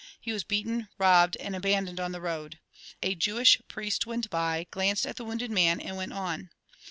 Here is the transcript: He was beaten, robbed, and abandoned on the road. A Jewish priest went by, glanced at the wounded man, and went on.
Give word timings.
He 0.19 0.31
was 0.31 0.43
beaten, 0.43 0.87
robbed, 0.97 1.37
and 1.37 1.55
abandoned 1.55 1.99
on 1.99 2.11
the 2.11 2.19
road. 2.19 2.57
A 3.03 3.13
Jewish 3.13 3.61
priest 3.67 4.07
went 4.07 4.31
by, 4.31 4.65
glanced 4.71 5.05
at 5.05 5.17
the 5.17 5.23
wounded 5.25 5.51
man, 5.51 5.79
and 5.79 5.95
went 5.95 6.11
on. 6.11 6.49